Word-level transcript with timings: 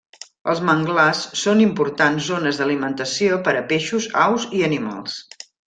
Els 0.53 0.61
manglars 0.69 1.19
són 1.41 1.61
importants 1.65 2.29
zones 2.31 2.61
d'alimentació 2.63 3.39
per 3.49 3.55
a 3.61 3.63
peixos, 3.75 4.09
aus 4.27 4.49
i 4.61 4.65
animals. 4.73 5.21